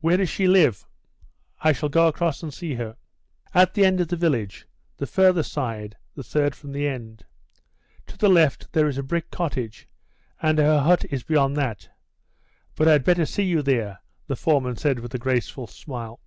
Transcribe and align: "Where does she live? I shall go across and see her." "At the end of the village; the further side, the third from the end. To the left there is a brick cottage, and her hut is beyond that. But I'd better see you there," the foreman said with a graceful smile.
"Where 0.00 0.16
does 0.16 0.30
she 0.30 0.48
live? 0.48 0.86
I 1.60 1.72
shall 1.72 1.90
go 1.90 2.08
across 2.08 2.42
and 2.42 2.54
see 2.54 2.72
her." 2.76 2.96
"At 3.52 3.74
the 3.74 3.84
end 3.84 4.00
of 4.00 4.08
the 4.08 4.16
village; 4.16 4.66
the 4.96 5.06
further 5.06 5.42
side, 5.42 5.94
the 6.14 6.22
third 6.22 6.54
from 6.54 6.72
the 6.72 6.88
end. 6.88 7.26
To 8.06 8.16
the 8.16 8.30
left 8.30 8.72
there 8.72 8.88
is 8.88 8.96
a 8.96 9.02
brick 9.02 9.30
cottage, 9.30 9.86
and 10.40 10.56
her 10.58 10.80
hut 10.80 11.04
is 11.10 11.22
beyond 11.22 11.58
that. 11.58 11.90
But 12.74 12.88
I'd 12.88 13.04
better 13.04 13.26
see 13.26 13.44
you 13.44 13.60
there," 13.60 13.98
the 14.26 14.36
foreman 14.36 14.76
said 14.76 15.00
with 15.00 15.12
a 15.12 15.18
graceful 15.18 15.66
smile. 15.66 16.18